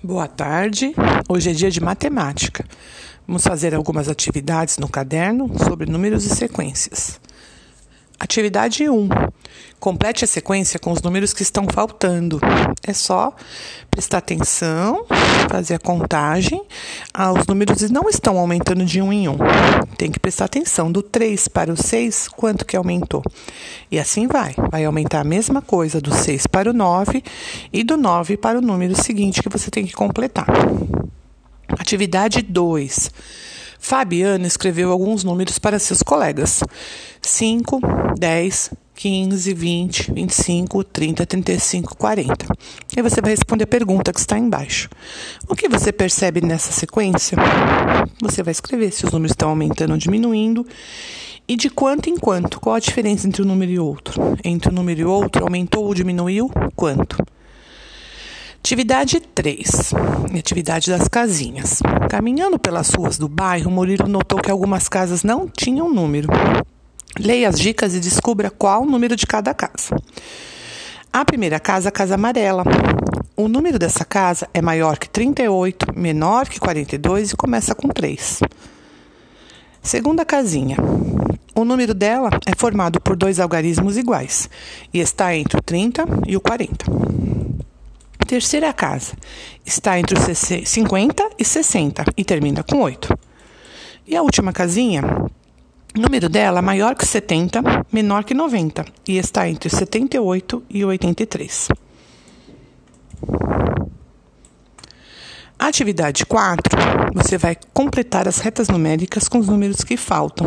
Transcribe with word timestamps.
Boa 0.00 0.28
tarde. 0.28 0.94
Hoje 1.28 1.50
é 1.50 1.52
dia 1.52 1.72
de 1.72 1.80
matemática. 1.80 2.64
Vamos 3.26 3.42
fazer 3.42 3.74
algumas 3.74 4.08
atividades 4.08 4.78
no 4.78 4.88
caderno 4.88 5.50
sobre 5.58 5.90
números 5.90 6.24
e 6.24 6.28
sequências. 6.28 7.20
Atividade 8.16 8.88
1. 8.88 9.08
Complete 9.80 10.24
a 10.24 10.28
sequência 10.28 10.78
com 10.78 10.92
os 10.92 11.02
números 11.02 11.34
que 11.34 11.42
estão 11.42 11.66
faltando. 11.68 12.40
É 12.80 12.92
só 12.92 13.34
prestar 13.90 14.18
atenção, 14.18 15.04
fazer 15.50 15.74
a 15.74 15.78
contagem. 15.80 16.62
Ah, 17.12 17.32
os 17.32 17.46
números 17.46 17.90
não 17.90 18.08
estão 18.08 18.38
aumentando 18.38 18.84
de 18.84 19.00
um 19.00 19.12
em 19.12 19.28
um. 19.28 19.36
Tem 19.96 20.10
que 20.10 20.20
prestar 20.20 20.44
atenção. 20.44 20.92
Do 20.92 21.02
3 21.02 21.48
para 21.48 21.72
o 21.72 21.76
6, 21.76 22.28
quanto 22.28 22.64
que 22.64 22.76
aumentou? 22.76 23.22
E 23.90 23.98
assim 23.98 24.26
vai. 24.26 24.54
Vai 24.70 24.84
aumentar 24.84 25.20
a 25.20 25.24
mesma 25.24 25.60
coisa 25.62 26.00
do 26.00 26.14
6 26.14 26.46
para 26.46 26.70
o 26.70 26.72
9 26.72 27.22
e 27.72 27.82
do 27.82 27.96
9 27.96 28.36
para 28.36 28.58
o 28.58 28.62
número 28.62 28.94
seguinte 28.94 29.42
que 29.42 29.48
você 29.48 29.70
tem 29.70 29.86
que 29.86 29.92
completar. 29.92 30.46
Atividade 31.78 32.42
2. 32.42 33.10
Fabiana 33.78 34.46
escreveu 34.46 34.90
alguns 34.90 35.24
números 35.24 35.58
para 35.58 35.78
seus 35.78 36.02
colegas: 36.02 36.62
5, 37.22 37.80
10, 38.18 38.70
15, 38.98 39.54
20, 39.54 40.12
25, 40.12 40.82
30, 40.82 41.24
35, 41.24 41.96
40. 41.96 42.46
E 42.96 43.00
você 43.00 43.20
vai 43.20 43.30
responder 43.30 43.62
a 43.62 43.66
pergunta 43.68 44.12
que 44.12 44.18
está 44.18 44.36
embaixo. 44.36 44.88
O 45.48 45.54
que 45.54 45.68
você 45.68 45.92
percebe 45.92 46.40
nessa 46.40 46.72
sequência? 46.72 47.38
Você 48.20 48.42
vai 48.42 48.50
escrever 48.50 48.90
se 48.90 49.06
os 49.06 49.12
números 49.12 49.30
estão 49.30 49.50
aumentando 49.50 49.92
ou 49.92 49.96
diminuindo. 49.96 50.66
E 51.46 51.54
de 51.54 51.70
quanto 51.70 52.10
em 52.10 52.16
quanto? 52.16 52.58
Qual 52.58 52.74
a 52.74 52.80
diferença 52.80 53.28
entre 53.28 53.40
um 53.40 53.44
número 53.44 53.70
e 53.70 53.78
outro? 53.78 54.36
Entre 54.42 54.68
um 54.68 54.74
número 54.74 55.00
e 55.00 55.04
outro, 55.04 55.44
aumentou 55.44 55.84
ou 55.84 55.94
diminuiu? 55.94 56.50
Quanto? 56.74 57.24
Atividade 58.58 59.20
3. 59.20 59.94
Atividade 60.36 60.90
das 60.90 61.06
casinhas. 61.06 61.78
Caminhando 62.10 62.58
pelas 62.58 62.90
ruas 62.90 63.16
do 63.16 63.28
bairro, 63.28 63.70
Murilo 63.70 64.08
notou 64.08 64.40
que 64.40 64.50
algumas 64.50 64.88
casas 64.88 65.22
não 65.22 65.46
tinham 65.46 65.88
número. 65.88 66.26
Leia 67.18 67.48
as 67.48 67.58
dicas 67.58 67.94
e 67.94 68.00
descubra 68.00 68.50
qual 68.50 68.82
o 68.82 68.86
número 68.86 69.16
de 69.16 69.26
cada 69.26 69.52
casa. 69.52 69.96
A 71.12 71.24
primeira 71.24 71.58
casa, 71.58 71.88
a 71.88 71.92
casa 71.92 72.14
amarela. 72.14 72.62
O 73.36 73.48
número 73.48 73.78
dessa 73.78 74.04
casa 74.04 74.48
é 74.54 74.62
maior 74.62 74.98
que 74.98 75.08
38, 75.08 75.98
menor 75.98 76.48
que 76.48 76.60
42 76.60 77.32
e 77.32 77.36
começa 77.36 77.74
com 77.74 77.88
3. 77.88 78.40
Segunda 79.82 80.24
casinha. 80.24 80.76
O 81.54 81.64
número 81.64 81.92
dela 81.92 82.30
é 82.46 82.54
formado 82.56 83.00
por 83.00 83.16
dois 83.16 83.40
algarismos 83.40 83.96
iguais 83.96 84.48
e 84.94 85.00
está 85.00 85.34
entre 85.34 85.58
o 85.58 85.62
30 85.62 86.04
e 86.26 86.36
o 86.36 86.40
40. 86.40 86.84
Terceira 88.28 88.72
casa 88.72 89.14
está 89.64 89.98
entre 89.98 90.16
os 90.16 90.68
50 90.68 91.30
e 91.38 91.44
60 91.44 92.04
e 92.16 92.24
termina 92.24 92.62
com 92.62 92.80
8. 92.82 93.18
E 94.06 94.16
a 94.16 94.22
última 94.22 94.52
casinha, 94.52 95.02
número 95.98 96.28
dela 96.28 96.62
maior 96.62 96.94
que 96.94 97.06
70, 97.06 97.62
menor 97.92 98.24
que 98.24 98.34
90 98.34 98.84
e 99.06 99.18
está 99.18 99.48
entre 99.48 99.68
78 99.68 100.62
e 100.70 100.84
83. 100.84 101.68
Atividade 105.58 106.24
4, 106.24 106.78
você 107.14 107.36
vai 107.36 107.56
completar 107.74 108.28
as 108.28 108.38
retas 108.38 108.68
numéricas 108.68 109.28
com 109.28 109.38
os 109.38 109.48
números 109.48 109.82
que 109.82 109.96
faltam. 109.96 110.46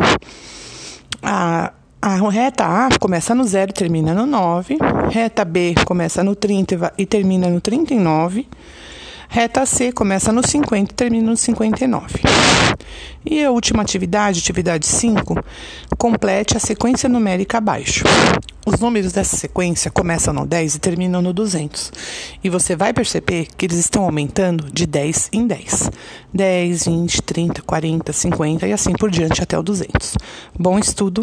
A 1.22 1.72
a 2.04 2.16
reta 2.28 2.64
A 2.64 2.88
começa 2.98 3.32
no 3.32 3.44
0 3.44 3.70
e 3.70 3.72
termina 3.72 4.12
no 4.12 4.26
9. 4.26 4.76
Reta 5.08 5.44
B 5.44 5.72
começa 5.84 6.24
no 6.24 6.34
30 6.34 6.94
e 6.98 7.06
termina 7.06 7.48
no 7.48 7.60
39. 7.60 8.48
Reta 9.32 9.64
C 9.64 9.92
começa 9.92 10.30
no 10.30 10.46
50 10.46 10.92
e 10.92 10.94
termina 10.94 11.30
no 11.30 11.38
59. 11.38 12.20
E 13.24 13.42
a 13.42 13.50
última 13.50 13.82
atividade, 13.82 14.40
atividade 14.40 14.86
5, 14.86 15.42
complete 15.96 16.54
a 16.54 16.60
sequência 16.60 17.08
numérica 17.08 17.56
abaixo. 17.56 18.04
Os 18.66 18.78
números 18.78 19.10
dessa 19.10 19.34
sequência 19.34 19.90
começam 19.90 20.34
no 20.34 20.44
10 20.44 20.74
e 20.74 20.78
terminam 20.78 21.22
no 21.22 21.32
200. 21.32 21.92
E 22.44 22.50
você 22.50 22.76
vai 22.76 22.92
perceber 22.92 23.48
que 23.56 23.64
eles 23.64 23.78
estão 23.78 24.04
aumentando 24.04 24.70
de 24.70 24.84
10 24.84 25.30
em 25.32 25.46
10. 25.46 25.90
10, 26.34 26.84
20, 26.84 27.22
30, 27.22 27.62
40, 27.62 28.12
50 28.12 28.66
e 28.66 28.72
assim 28.74 28.92
por 28.92 29.10
diante 29.10 29.42
até 29.42 29.58
o 29.58 29.62
200. 29.62 30.14
Bom 30.58 30.78
estudo! 30.78 31.22